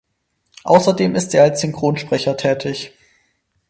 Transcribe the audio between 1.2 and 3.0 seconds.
er als Synchronsprecher tätig.